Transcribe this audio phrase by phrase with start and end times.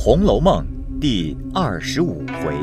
[0.02, 0.66] 《红楼梦》
[0.98, 2.58] 第二十五回：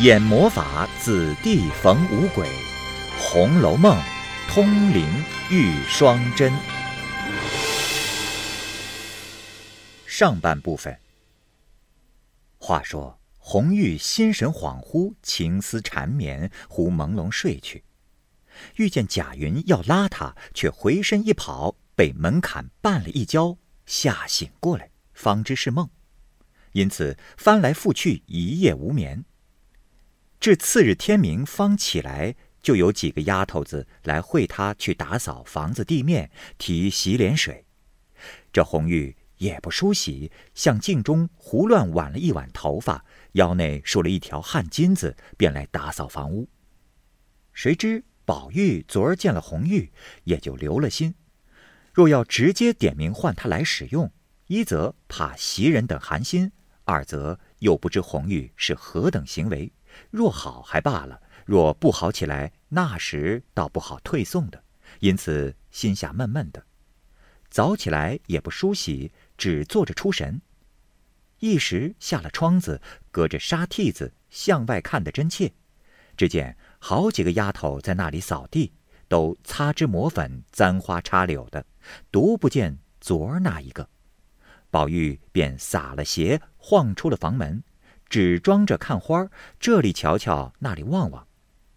[0.00, 2.46] 演魔法子弟逢五鬼，
[3.18, 3.98] 《红楼梦》
[4.48, 5.04] 通灵
[5.50, 6.52] 遇双真。
[10.06, 10.96] 上半部分。
[12.58, 17.82] 话说红玉心神恍惚，情思缠绵，忽朦胧睡去，
[18.76, 24.93] 遇见贾云要拉他，却回身一跑，被门槛绊了一跤，吓醒过来。
[25.14, 25.88] 方知是梦，
[26.72, 29.24] 因此翻来覆去一夜无眠。
[30.38, 37.64] 至次日天明方起来，就有几个丫头子来会他去打扫房子地面、提洗脸水。
[38.52, 46.48] 这红玉也不梳洗，向镜中胡乱挽了一挽头发，腰内束了一条汗巾子，便来打扫房屋。
[47.52, 49.92] 谁知宝玉昨儿见了红玉，
[50.24, 51.14] 也就留了心。
[51.92, 54.10] 若要直接点名唤他来使用。
[54.54, 56.52] 一则怕袭人等寒心，
[56.84, 59.72] 二则又不知红玉是何等行为。
[60.12, 64.62] 若好还罢了，若不好起来，那时倒不好退送的。
[65.00, 66.64] 因此心下闷闷的。
[67.50, 70.40] 早起来也不梳洗，只坐着出神。
[71.40, 75.52] 一时下了窗子，隔着纱屉子向外看得真切。
[76.16, 78.72] 只见好几个丫头在那里扫地，
[79.08, 81.66] 都擦脂抹粉、簪花插柳的，
[82.12, 83.88] 独不见昨儿那一个。
[84.74, 87.62] 宝玉便撒了鞋，晃出了房门，
[88.08, 89.24] 只装着看花
[89.60, 91.28] 这里瞧瞧，那里望望。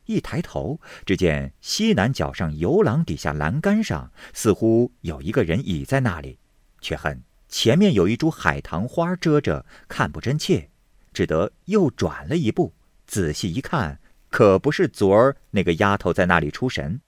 [0.05, 6.39] 一抬头，只见西南角上游廊底下栏杆上，似乎有一个人倚在那里，
[6.81, 10.71] 却恨前面有一株海棠花遮着，看不真切，
[11.13, 12.73] 只得又转了一步，
[13.05, 13.99] 仔细一看，
[14.31, 16.99] 可不是昨儿那个丫头在那里出神，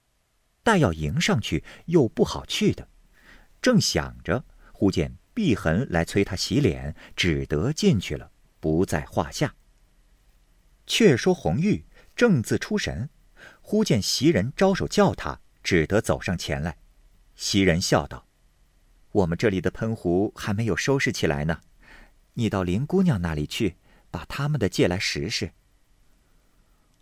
[0.62, 2.86] 待要迎上去，又不好去的。
[3.60, 5.19] 正想着，忽见。
[5.40, 9.54] 碧痕来催他洗脸，只得进去了，不在话下。
[10.86, 13.08] 却说红玉正自出神，
[13.62, 16.76] 忽见袭人招手叫他，只得走上前来。
[17.36, 18.28] 袭人笑道
[19.12, 21.62] ：“我们这里的喷壶还没有收拾起来呢，
[22.34, 23.78] 你到林姑娘那里去，
[24.10, 25.54] 把他们的借来使使。”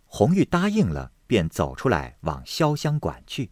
[0.07, 3.51] 红玉答应了，便走出来往潇湘馆去。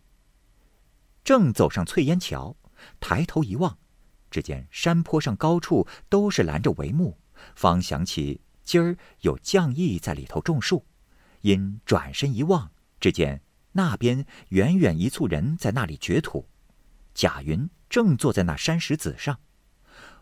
[1.25, 2.55] 正走上翠烟桥，
[3.01, 3.77] 抬头一望。
[4.29, 7.17] 只见山坡上高处都是拦着帷幕，
[7.55, 10.85] 方想起今儿有匠艺在里头种树，
[11.41, 16.47] 因转身一望，只见那边远远一簇人在那里掘土，
[17.13, 19.39] 贾云正坐在那山石子上。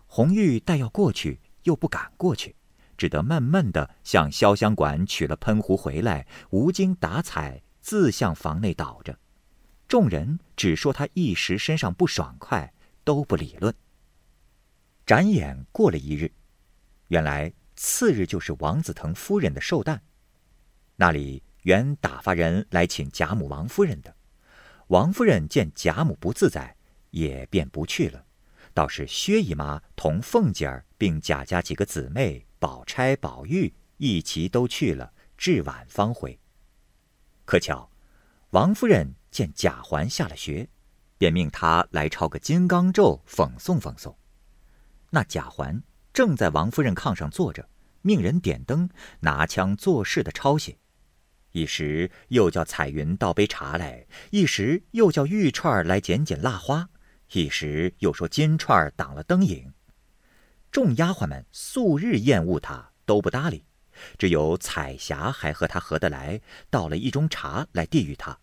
[0.08, 2.56] 红玉待要过去，又不敢过去，
[2.96, 9.18] 只得闷闷的向潇湘馆取了喷壶回来，无精打采，自向房内倒着。
[9.88, 12.74] 众人只说他一时身上不爽快，
[13.04, 13.74] 都不理论。
[15.06, 16.32] 转眼过了一日，
[17.10, 20.02] 原来次日就是王子腾夫人的寿诞。
[20.96, 24.16] 那里原打发人来请贾母、王夫人的。
[24.88, 26.76] 王夫人见贾母不自在，
[27.12, 28.26] 也便不去了。
[28.74, 36.40] 倒是薛姨妈同凤姐儿并贾家几个姊妹、宝钗、宝玉一齐都去了，至晚方回。
[37.46, 37.92] 可巧，
[38.50, 40.68] 王夫人见贾环下了学，
[41.20, 44.16] 便命他来抄个金刚咒，讽诵讽诵。
[45.16, 45.82] 那贾环
[46.12, 47.70] 正在王夫人炕上坐着，
[48.02, 48.90] 命人点灯，
[49.22, 50.78] 拿枪作势的抄写。
[51.54, 56.90] 一时又叫彩云倒杯茶来，一时又叫玉串来捡捡蜡花，
[57.32, 59.74] 一时又说金串挡了灯影。
[60.70, 63.64] 众丫鬟们素日厌恶他，都不搭理，
[64.18, 68.38] 只有彩霞还和他合得来，倒了一盅茶来递与他。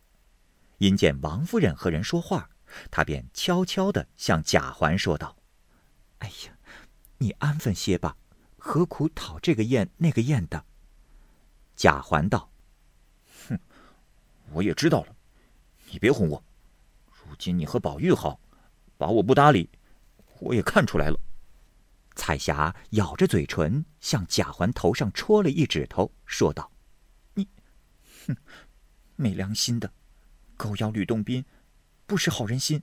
[0.79, 2.49] 因见王夫人和人说话，
[2.91, 5.37] 他便悄悄地向贾环说道
[6.21, 6.52] ：“哎呀！”
[7.23, 8.17] 你安分些吧，
[8.59, 10.65] 何苦讨这个厌那个厌的？
[11.77, 12.51] 贾环道
[13.49, 13.57] ：“哼，
[14.51, 15.15] 我也知道了，
[15.89, 16.45] 你别哄我。
[17.07, 18.41] 如今你和宝玉好，
[18.99, 19.71] 把我不搭理，
[20.41, 21.21] 我也看出来了。”
[22.17, 26.73] 彩霞咬着嘴唇，向贾环头上戳了一指头，说道
[27.35, 27.49] ：“你，
[28.27, 28.37] 哼，
[29.15, 29.93] 没良心的，
[30.57, 31.45] 狗咬吕洞宾，
[32.05, 32.83] 不识好人心。”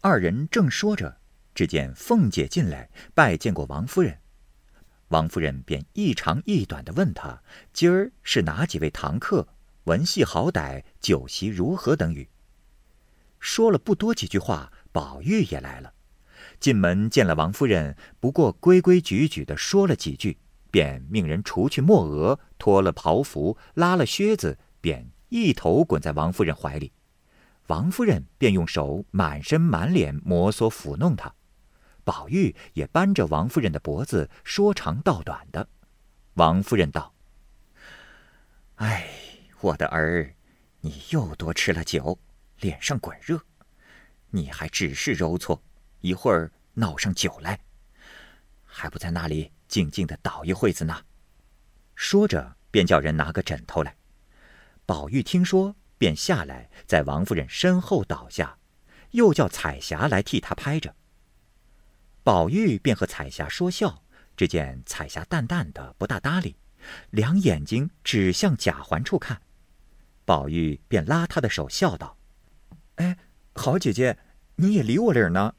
[0.00, 1.19] 二人正说着。
[1.54, 4.18] 只见凤姐进来拜见过王夫人，
[5.08, 7.42] 王夫人便一长一短的问她
[7.72, 9.48] 今儿是哪几位堂客，
[9.84, 12.28] 文戏好歹，酒席如何等语。
[13.38, 15.92] 说了不多几句话，宝玉也来了，
[16.60, 20.38] 进门见了王夫人，不过规规矩矩的说了几句，
[20.70, 26.92] 便命人除去墨额，脱了袍服，拉了靴子，便一头滚在王夫人怀里。
[27.66, 31.34] 王夫人便用手满身满脸摩挲抚弄他。
[32.04, 35.68] 宝玉也扳着王夫人的脖子说长道短的。
[36.34, 37.14] 王夫人道
[38.76, 39.08] ：“哎，
[39.60, 40.34] 我的儿，
[40.80, 42.18] 你又多吃了酒，
[42.60, 43.40] 脸上滚热，
[44.30, 45.62] 你还只是揉搓，
[46.00, 47.60] 一会儿闹上酒来，
[48.64, 51.04] 还不在那里静静的倒一会子呢？”
[51.94, 53.94] 说着，便叫人拿个枕头来。
[54.86, 58.56] 宝玉听说，便下来，在王夫人身后倒下，
[59.10, 60.94] 又叫彩霞来替他拍着。
[62.22, 64.02] 宝玉便和彩霞说笑，
[64.36, 66.56] 只见彩霞淡淡的，不大搭理，
[67.10, 69.40] 两眼睛指向贾环处看。
[70.24, 72.16] 宝玉便拉她的手，笑道
[72.96, 73.16] ：“哎，
[73.54, 74.18] 好姐姐，
[74.56, 75.54] 你也理我理儿呢。”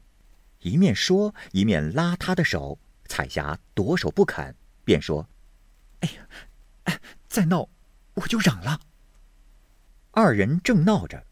[0.60, 2.78] 一面说，一面拉她的手。
[3.06, 4.54] 彩霞夺手不肯，
[4.84, 5.28] 便说
[6.00, 6.26] ：“哎呀，
[6.84, 7.68] 哎，再闹，
[8.14, 8.80] 我就嚷了。”
[10.12, 11.22] 二人正闹着，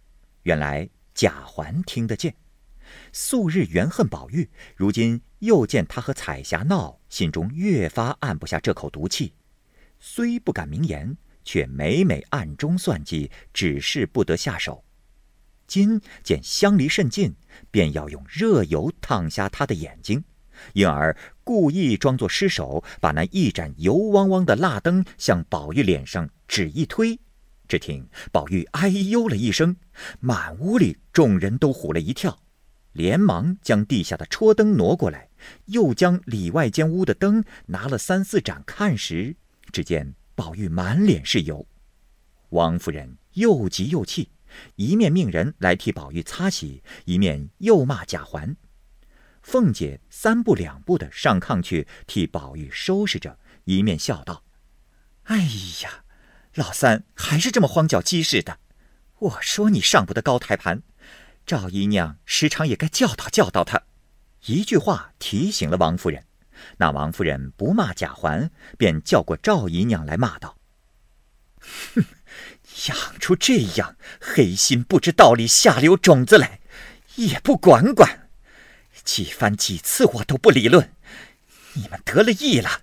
[0.43, 2.35] 原来贾环听得见，
[3.12, 9.34] 素日怨恨宝玉，如今又见他和彩霞闹，心中越发按不下这口毒气，
[9.98, 14.84] 虽不敢明言，却每每暗中算计，只是不得下手。
[15.66, 17.34] 今见相离甚近，
[17.70, 20.25] 便要用热油烫瞎他的眼睛，
[20.72, 27.19] 因而故意装作失手，把那一盏油汪汪的蜡灯向宝玉脸上只一推。
[27.69, 29.76] 只听宝玉哎呦了一声，
[30.19, 32.36] 满屋里众人都唬了一跳，
[32.92, 35.28] 连忙将地下的戳灯挪过来，
[35.66, 39.37] 又将里外间屋的灯拿了三四盏看时，
[39.72, 41.66] 只见宝玉满脸是油。
[42.50, 44.31] 王夫人又急又气，
[44.76, 48.56] 一面命人来替宝玉擦洗，一面又骂贾环。
[49.43, 54.44] 凤姐三步两步的上炕去替宝玉收拾着，一面笑道
[55.25, 55.38] ：“哎
[55.82, 56.04] 呀！”
[56.56, 58.58] 老三还是这么荒脚鸡似的，
[59.20, 60.82] 我说你上不得高台盘，
[61.50, 63.82] 赵姨娘时常也该教导教导他。
[64.47, 66.25] 一句话提醒了王夫人，
[66.76, 70.56] 那王夫人不骂贾环，便叫过赵姨娘来骂道
[71.97, 72.05] ：“哼，
[72.87, 76.61] 养出这样黑心不知道理下流种子来，
[77.17, 78.29] 也不管管，
[79.03, 80.93] 几番几次我都不理论，
[81.73, 82.82] 你们得了意了，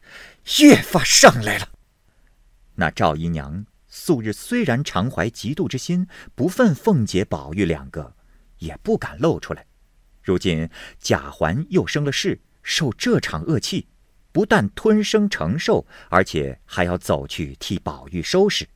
[0.59, 1.69] 越发上来了。”
[2.75, 8.16] 那赵姨娘素日虽然常怀嫉妒之心，不忿凤姐、宝玉两个，
[8.59, 9.65] 也不敢露出来。
[10.21, 10.69] 如今
[10.99, 13.87] 贾环又生了事，受这场恶气，
[14.31, 18.67] 不但吞声承受，而且还要走去替宝玉收拾。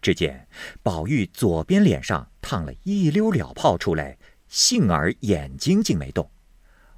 [0.00, 0.48] 只见
[0.82, 4.16] 宝玉左边脸上烫了一溜了泡出来，
[4.48, 6.30] 幸而眼睛竟没动。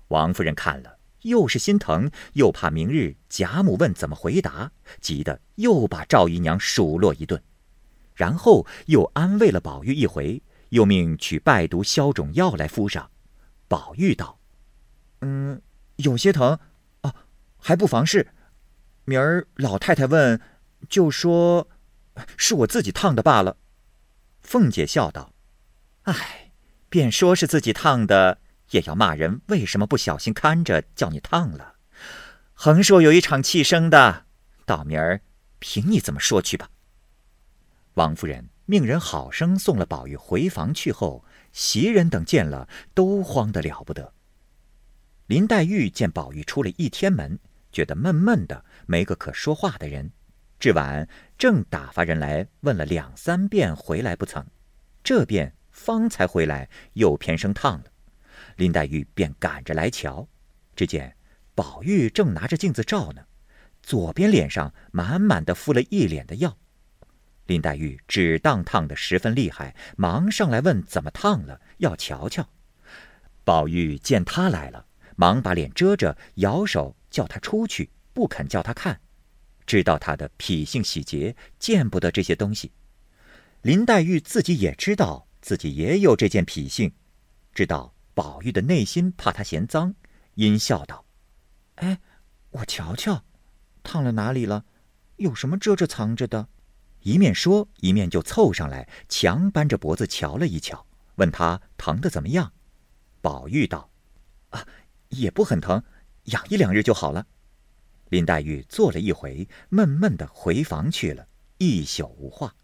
[0.09, 0.99] 王夫人看了。
[1.23, 4.71] 又是心疼，又怕明日贾母问怎么回答，
[5.01, 7.43] 急得又把赵姨娘数落一顿，
[8.15, 13.11] 然后又安慰了宝玉一回，又命取败毒消肿药来敷上。
[13.69, 14.39] 宝玉道
[15.21, 15.61] ：“嗯，
[15.97, 16.59] 有些疼，
[17.03, 17.15] 啊，
[17.59, 18.33] 还不妨事。
[19.05, 20.41] 明儿老太太问，
[20.89, 21.69] 就说
[22.37, 23.57] 是我自己烫的罢了。”
[24.41, 25.33] 凤姐笑道
[26.05, 26.53] ：“哎，
[26.89, 28.39] 便说是自己烫的。”
[28.71, 31.77] 也要骂人，为什么不小心看着叫你烫了？
[32.53, 34.27] 横竖有一场气生的，
[34.67, 35.23] 到明儿
[35.59, 36.69] 凭你怎么说去吧。
[37.95, 44.13] 王夫人命人好生送了宝玉回房去后，袭人等见了都慌得了不得。
[45.27, 47.39] 林黛玉见宝玉出了一天门，
[47.73, 50.13] 觉得闷闷的，没个可说话的人。
[50.61, 51.09] 至晚
[51.39, 54.47] 正打发人来问了两三遍，回来不曾。
[55.03, 57.85] 这便方才回来，又偏生烫了。
[58.57, 60.29] 林黛玉便赶着来瞧，
[60.77, 61.17] 只见
[61.55, 63.23] 宝玉正拿着镜子照呢，
[63.83, 66.59] 左边脸上满满的敷了一脸的药。
[67.49, 72.47] 林黛玉只当烫得十分厉害，忙上来问怎么烫了，要瞧瞧。
[73.43, 74.85] 宝玉见她来了，
[75.17, 79.01] 忙把脸遮着，摇手叫她出去，不肯叫她看，
[79.65, 82.71] 知道她的脾性喜洁，见不得这些东西。
[83.63, 86.93] 林黛玉自己也知道自己也有这件脾性，
[87.55, 87.95] 知道。
[88.13, 89.95] 宝玉的内心怕他嫌脏，
[90.35, 91.07] 阴笑道
[91.77, 92.01] ：“哎，
[92.51, 93.25] 我瞧瞧，
[93.85, 94.65] 烫了哪里了？
[95.19, 96.49] 有什么遮着藏着的？”
[97.03, 100.87] 一面说，一面就凑上来，强扳着脖子瞧了一瞧，
[101.17, 102.53] 问他疼的怎么样。
[103.21, 103.91] 宝玉道
[104.51, 104.67] ：“啊，
[105.09, 105.83] 也不很疼，
[106.25, 107.27] 养一两日就好了。”
[108.11, 111.29] 林黛玉坐了一回，闷闷的回房去了，
[111.59, 112.55] 一宿无话。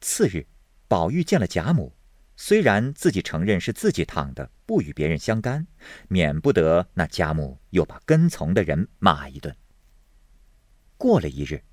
[0.00, 0.46] 次日，
[0.86, 1.92] 宝玉见了贾母。
[2.38, 5.66] 虽然自己承认是自己躺的，不与别人相干，
[6.08, 9.56] 免不得那贾母又把跟从的人骂一顿。
[10.98, 11.64] 过了一日，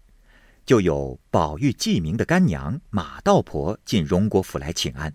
[0.66, 5.14] 就有宝玉记名的干娘马道婆进荣国府来请安，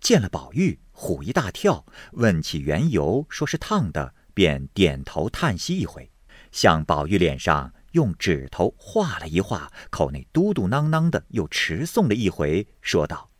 [0.00, 6.08] 见了宝玉，唬一大跳，问起缘由，说是烫的，便点头叹息一回，
[6.52, 13.30] 向宝玉脸上用指头画了一画，口内嘟嘟囔囔的又持诵了一回，说道：“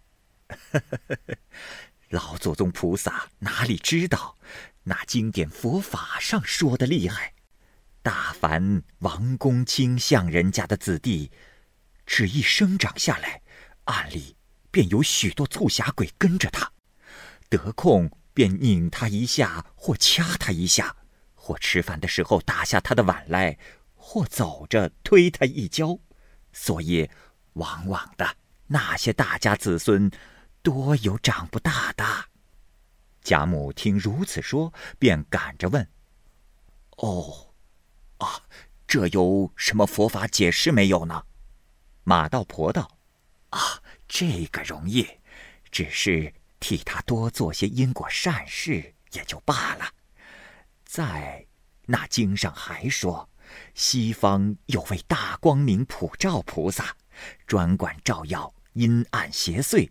[2.11, 4.37] 老祖宗菩萨哪里知道，
[4.83, 7.35] 那经典佛法上说的厉害。
[8.07, 11.33] 大凡王公卿相人家的子弟，
[12.07, 13.43] 只一生长下来，
[13.87, 14.37] 暗里
[14.71, 16.71] 便有许多促狭鬼跟着他，
[17.49, 20.95] 得空。”便拧他一下，或掐他一下，
[21.35, 23.59] 或吃饭的时候打下他的碗来，
[23.95, 25.99] 或走着推他一跤，
[26.53, 27.11] 所以
[27.55, 28.37] 往往的
[28.67, 30.11] 那些大家子孙，
[30.63, 32.05] 多有长不大的。
[33.23, 35.89] 贾母听如此说，便赶着问
[36.99, 37.46] ：“哦，
[38.19, 38.43] 啊，
[38.87, 41.25] 这有什么佛法解释没有呢？”
[42.05, 42.99] 马道婆道
[43.51, 45.07] ：“啊，这个容易，
[45.71, 49.91] 只是……”替他多做些因果善事也就罢了。
[50.87, 51.47] 在
[51.85, 53.29] 那经上还说，
[53.75, 56.97] 西方有位大光明普照菩萨，
[57.47, 59.91] 专管照耀阴暗邪祟。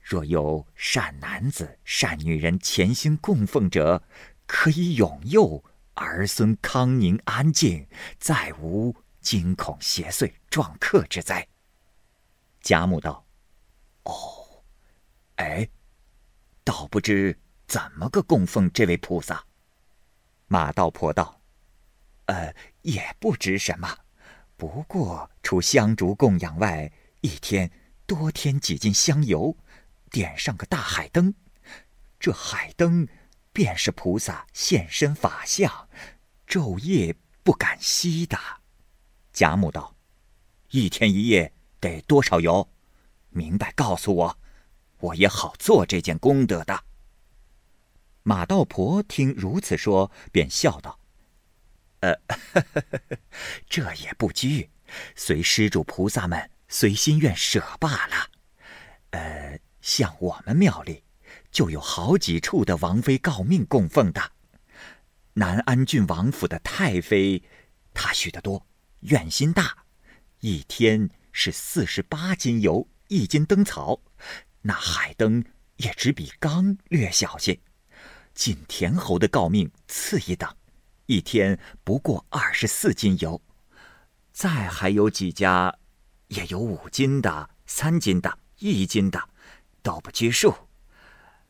[0.00, 4.02] 若有善男子、善女人潜心供奉者，
[4.46, 5.62] 可以永佑
[5.98, 7.86] 儿孙康宁安静，
[8.18, 11.46] 再无惊恐邪祟撞客之灾。
[12.60, 13.26] 贾母道
[14.04, 14.62] ：“哦，
[15.36, 15.68] 哎。”
[16.64, 19.42] 倒不知怎么个供奉这位菩萨。
[20.48, 21.40] 马道婆道
[22.26, 23.88] ：“呃，也不知什么，
[24.54, 27.70] 不过除香烛供养外，一天
[28.06, 29.56] 多添几斤香油，
[30.10, 31.34] 点上个大海灯，
[32.20, 33.08] 这海灯
[33.58, 35.88] 便是菩萨现身法相，
[36.46, 38.38] 昼夜不敢熄的。”
[39.34, 39.96] 贾母道
[40.70, 42.70] ：“一天一夜得多少油？
[43.30, 44.38] 明白告诉我。”
[45.00, 46.84] 我也好做这件功德的。
[48.22, 51.00] 马道婆听如此说，便笑道
[51.98, 52.14] ：“呃，
[53.68, 54.70] 这也不拘，
[55.16, 58.30] 随施主菩萨们随心愿舍罢了。
[59.10, 61.02] 呃，像我们庙里，
[61.58, 64.30] 就有好几处的王妃诰命供奉的。
[65.32, 67.42] 南安郡王府的太妃，
[67.92, 68.64] 她许得多，
[69.00, 69.76] 愿心大，
[70.38, 74.00] 一天是四十八斤油，一斤灯草。”
[74.62, 75.44] 那海灯
[75.78, 77.58] 也只比缸略小些，
[78.34, 80.48] 锦田侯的诰命次一等，
[81.06, 83.42] 一天不过二十四斤油。
[84.30, 85.76] 再还有几家，
[86.28, 89.20] 也有五斤的、三斤的、一斤的，
[89.82, 90.54] 都不拘数。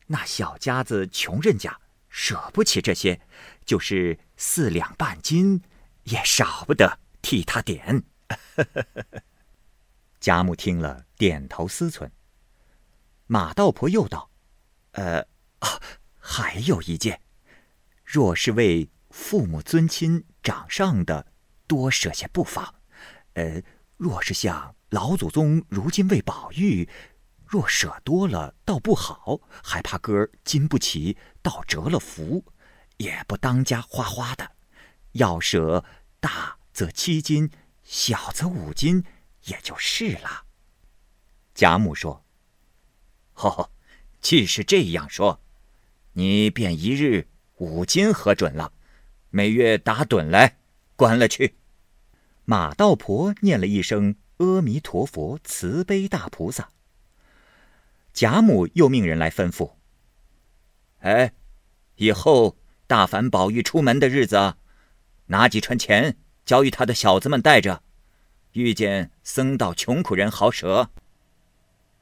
[0.09, 3.21] 那小家子穷人家舍不起这些，
[3.65, 5.63] 就是四两半斤，
[6.05, 8.03] 也少不得替他点。
[10.21, 12.11] 贾母听了，点头思忖。
[13.27, 14.31] 马道婆又道
[14.93, 15.21] ：“呃，
[15.61, 15.81] 啊，
[16.19, 17.21] 还有一件，
[18.05, 21.27] 若是为父母尊亲长上的，
[21.67, 22.75] 多舍些不妨；
[23.35, 23.63] 呃，
[23.99, 26.89] 若是像老祖宗如今为宝玉，
[27.49, 32.45] 若舍多了，倒不好，还怕哥儿经不起，倒折了福，
[32.99, 34.51] 也不当家花花的。
[35.13, 35.83] 要舍
[36.21, 37.51] 大则七斤，
[37.83, 39.03] 小则五斤，
[39.45, 40.45] 也就是了。”
[41.55, 42.23] 贾母说。
[43.37, 43.71] 哦，
[44.21, 45.41] 既是这样说，
[46.13, 48.75] 你便一日五斤核准了，
[49.31, 50.59] 每月打盹来，
[50.97, 51.57] 关了去。
[52.45, 56.69] 马道婆念了一声阿弥陀佛，慈悲大菩萨。
[58.19, 59.75] 贾母又命人来吩咐
[61.07, 61.35] ：“哎，
[61.95, 62.57] 以后
[62.89, 64.57] 大凡宝玉出门的日子，
[65.27, 67.81] 拿几串钱交与他的小子们带着，
[68.55, 70.91] 遇见僧道穷苦人好舍。”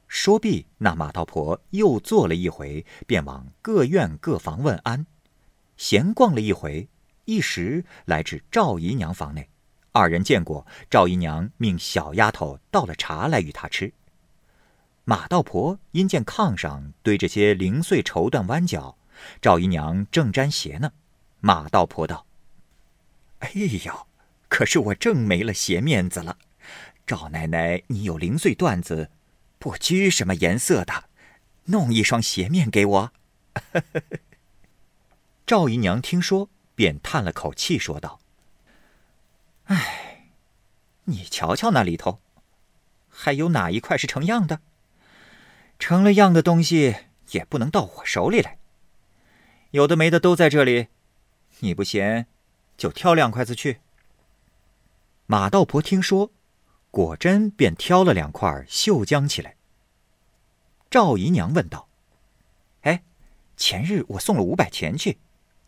[0.09, 5.05] 说毕，那马道婆又坐了一回，便往各院各房问安，
[5.75, 6.89] 闲逛了一回，
[7.25, 9.47] 一时来至赵姨娘房内。
[9.91, 13.93] 二人见过，赵姨娘命小丫头倒了茶来与她吃。
[15.09, 18.97] 马道婆因见炕上堆着些零碎绸缎弯角，
[19.41, 20.91] 赵姨娘正沾鞋呢。
[21.39, 22.25] 马道婆道
[23.39, 23.49] ：“哎
[23.85, 24.07] 呦，
[24.49, 26.37] 可是我正没了鞋面子了。
[27.05, 29.09] 赵奶奶，你有零碎缎子？”
[29.57, 31.05] 不拘什么颜色的，
[31.67, 33.11] 弄一双鞋面给我。
[35.47, 38.19] 赵姨娘听说，便叹了口气，说道
[39.71, 40.31] ：“哎，
[41.05, 42.19] 你瞧瞧那里头，
[43.07, 44.59] 还有哪一块是成样的？
[45.79, 46.95] 成了样的东西
[47.31, 48.57] 也不能到我手里来。
[49.71, 50.87] 有的没的都在这里，
[51.59, 52.25] 你不嫌，
[52.77, 53.81] 就挑两块子去。”
[55.27, 56.31] 马道婆听说。
[56.89, 59.55] 果真便挑了两块绣浆起来。
[60.89, 61.87] 赵姨娘问道
[62.81, 63.03] ：“哎，
[63.55, 65.19] 前日我送了五百钱去，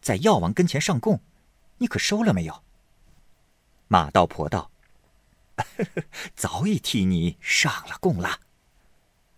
[0.01, 1.21] 在药王跟前上供，
[1.77, 2.63] 你可收了没有？”
[3.89, 4.71] 马道婆道
[6.35, 8.39] ：“早已替你上了供了。”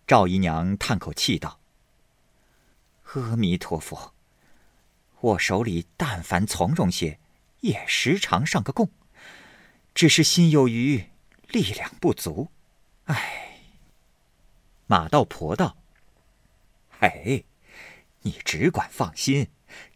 [0.06, 1.60] 赵姨娘叹口气道
[3.14, 4.12] ：“阿弥陀佛，
[5.20, 7.18] 我手里但凡从容些，
[7.60, 8.90] 也时常上个供，
[9.94, 11.06] 只是心有余，
[11.48, 12.50] 力量不足。
[13.04, 13.60] 唉。”
[14.86, 15.76] 马道婆道
[17.00, 17.44] ：“哎，
[18.22, 19.48] 你只管放心，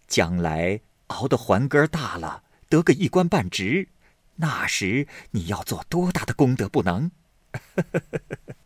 [0.06, 3.88] 将来熬得环根大了，得个一官半职，
[4.36, 7.10] 那时你要做多大的功德不能？”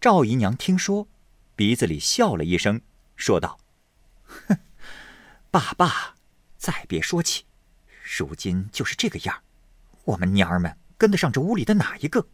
[0.00, 1.06] 赵姨娘听说，
[1.54, 2.80] 鼻子里笑了一声，
[3.16, 3.60] 说道
[4.24, 4.58] ：“哼，
[5.50, 6.14] 爸爸，
[6.56, 7.44] 再别说起，
[8.16, 9.42] 如今就是这个样
[10.04, 12.26] 我们娘儿们跟得上这屋里的哪一个？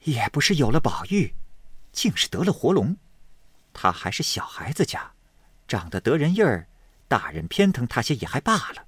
[0.00, 1.32] 也不是有了宝玉，
[1.92, 2.96] 竟是得了活龙。
[3.72, 5.12] 他还是小孩子家，
[5.68, 6.66] 长得得人意儿，
[7.06, 8.84] 大人偏疼他些也还罢了。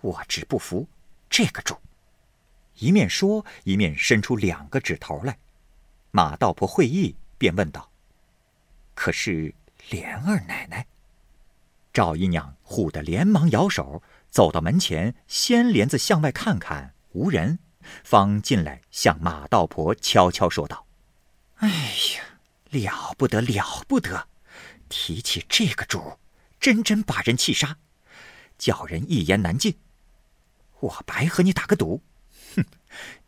[0.00, 0.88] 我只不服
[1.28, 1.76] 这个主。”
[2.78, 5.36] 一面说，一面伸出两个指头来。
[6.12, 7.90] 马道婆会意，便问道
[8.94, 9.54] ：“可是
[9.88, 10.86] 莲儿奶奶？”
[11.92, 17.58] 赵姨娘唬得连忙摇手，走到门前，掀帘子向外看看，无人，
[18.04, 20.86] 方进来向马道婆悄悄说道
[21.56, 21.68] ：“哎
[22.14, 22.38] 呀，
[22.70, 24.28] 了不得了不得！
[24.90, 26.18] 提起这个主，
[26.60, 27.78] 真真把人气杀，
[28.58, 29.78] 叫人一言难尽。
[30.80, 32.02] 我白和你打个赌，
[32.54, 32.64] 哼，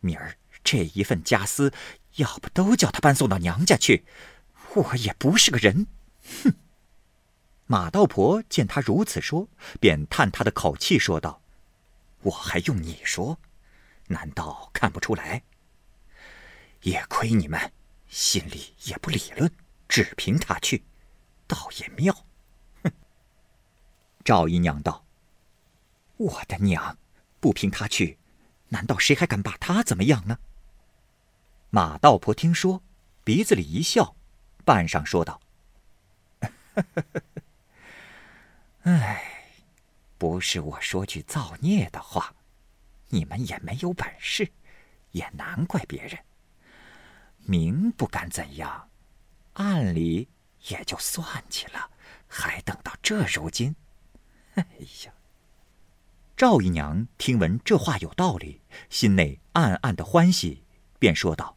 [0.00, 1.72] 明儿这一份家私。”
[2.16, 4.04] 要不都叫他搬送到娘家去，
[4.74, 5.88] 我也不是个人。
[6.44, 6.54] 哼！
[7.66, 9.48] 马道婆见他如此说，
[9.80, 11.42] 便叹他的口气，说道
[12.22, 13.40] ：“我还用你说？
[14.06, 15.42] 难道看不出来？
[16.82, 17.72] 也亏你们
[18.06, 19.50] 心里也不理论，
[19.88, 20.84] 只凭他去，
[21.48, 22.14] 倒也妙。”
[22.84, 22.92] 哼！
[24.24, 25.04] 赵姨娘道
[26.16, 26.96] ：“我的娘，
[27.40, 28.18] 不凭他去，
[28.68, 30.38] 难道谁还敢把他怎么样呢？”
[31.74, 32.80] 马道婆听说，
[33.24, 34.14] 鼻子里一笑，
[34.64, 35.40] 半晌说道
[38.82, 39.50] ：“哎，
[40.16, 42.32] 不是我说句造孽的话，
[43.08, 44.52] 你们也没有本事，
[45.10, 46.16] 也难怪别人。
[47.38, 48.88] 明不敢怎样，
[49.54, 50.28] 暗里
[50.68, 51.90] 也就算计了，
[52.28, 53.74] 还等到这如今。
[54.54, 54.64] 哎
[55.06, 55.12] 呀！”
[56.38, 60.62] 赵姨娘听闻这话有道理，心内暗暗的欢喜，
[61.00, 61.53] 便说道。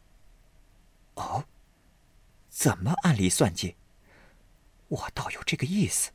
[1.17, 1.45] 哦，
[2.49, 3.75] 怎么暗里算计？
[4.87, 6.11] 我倒有这个意思，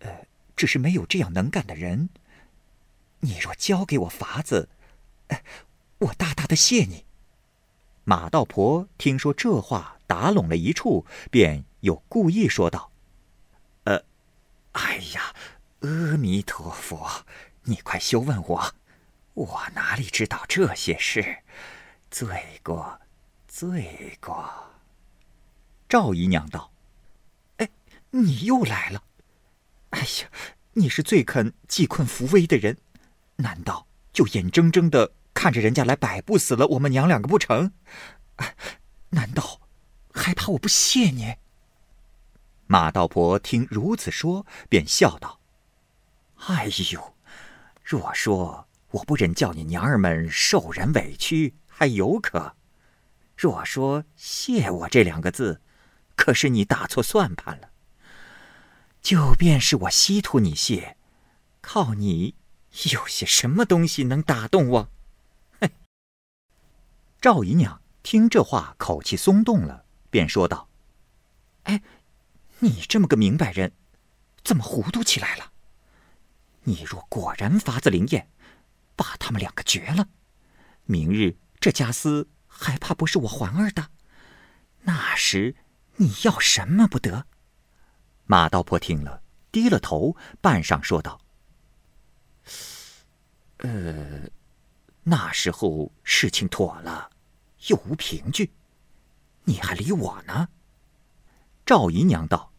[0.00, 2.08] 呃，只是没有这样能干的人。
[3.20, 4.70] 你若教给我法子，
[5.98, 7.04] 我大大的谢你。
[8.04, 12.90] 马道婆听说这话打拢了一处，便又故意说道
[13.84, 14.02] ：“呃，
[14.72, 15.34] 哎呀，
[15.80, 17.24] 阿弥陀佛，
[17.64, 18.74] 你快休问我，
[19.34, 21.42] 我哪里知道这些事？
[22.10, 22.98] 罪过。”
[23.52, 24.50] 罪过。
[25.86, 26.72] 赵姨娘道
[27.58, 27.68] ：“哎，
[28.08, 29.04] 你又来了！
[29.90, 30.30] 哎呀，
[30.72, 32.78] 你是最肯济困扶危的人，
[33.36, 37.72] 难道就眼睁睁的看着人家来摆布死了我们娘两个不成？
[39.10, 39.60] 难道
[40.14, 41.36] 还怕我不谢你？”
[42.66, 45.40] 马道婆听如此说，便笑道
[46.48, 47.14] ：“哎呦，
[47.84, 52.56] 若说我不忍叫你娘儿们受人委屈，还有可。”
[53.42, 55.60] 若说谢我这两个字，
[56.14, 57.72] 可是你打错算盘了。
[59.00, 60.96] 就便是我稀图你谢，
[61.60, 62.36] 靠你
[62.92, 64.88] 有些什么东西能打动我？
[65.60, 65.68] 哼！
[67.20, 70.68] 赵姨娘听这话，口气松动了，便说道
[71.64, 71.82] ：“哎，
[72.60, 73.72] 你这么个明白人，
[74.44, 75.50] 怎么糊涂起来了？
[76.62, 78.30] 你若果然法子灵验，
[78.94, 80.06] 把他们两个绝了，
[80.84, 83.88] 明日这家私……”还怕不是我环儿的，
[84.82, 85.56] 那时
[85.96, 87.26] 你要什么不得？
[88.26, 91.20] 马道婆听了，低了头，半晌说道
[93.58, 94.28] ：“呃，
[95.02, 97.10] 那时候事情妥了，
[97.66, 98.52] 又无凭据，
[99.44, 100.48] 你还理我呢？”
[101.66, 102.52] 赵姨娘道：“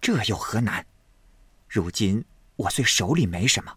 [0.00, 0.86] 这又何难？
[1.68, 2.24] 如今
[2.56, 3.76] 我虽手里没什么，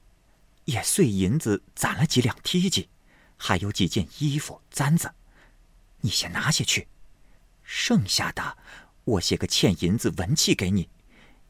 [0.66, 2.88] 也碎银子攒了几两梯级。”
[3.38, 5.14] 还有几件衣服簪子，
[6.02, 6.88] 你先拿下去，
[7.64, 8.58] 剩下的
[9.04, 10.90] 我写个欠银子文契给你。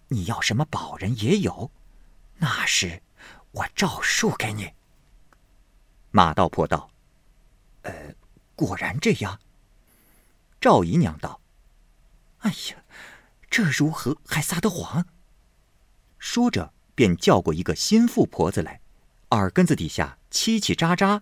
[0.09, 1.71] 你要什么宝人也有，
[2.37, 3.01] 那时
[3.51, 4.73] 我照数给你。
[6.11, 6.91] 马道婆道
[7.83, 8.13] ：“呃，
[8.55, 9.39] 果然这样。”
[10.61, 11.41] 赵姨娘道
[12.39, 12.83] ：“哎呀，
[13.49, 15.05] 这如何还撒得谎？
[16.19, 18.81] 说着便叫过一个心腹婆子来，
[19.31, 21.21] 耳根子底下叽叽喳喳